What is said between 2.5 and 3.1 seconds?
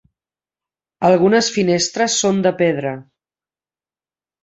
pedra.